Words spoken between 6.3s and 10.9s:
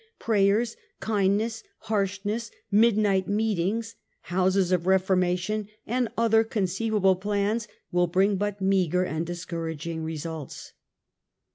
conceivable plans will bring but meagre and discouraging results.